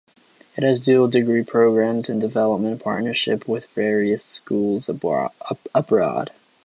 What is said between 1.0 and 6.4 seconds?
degree programs and development partnerships with various schools abroad.